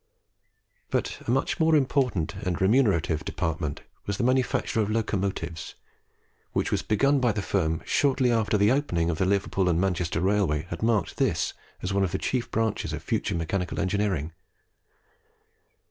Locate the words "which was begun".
6.53-7.19